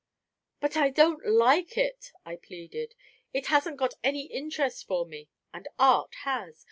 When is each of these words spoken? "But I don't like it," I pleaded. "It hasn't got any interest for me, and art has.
"But 0.59 0.75
I 0.75 0.89
don't 0.89 1.23
like 1.27 1.77
it," 1.77 2.11
I 2.25 2.35
pleaded. 2.35 2.95
"It 3.33 3.45
hasn't 3.53 3.77
got 3.77 3.93
any 4.03 4.23
interest 4.23 4.87
for 4.87 5.05
me, 5.05 5.29
and 5.53 5.67
art 5.77 6.15
has. 6.23 6.59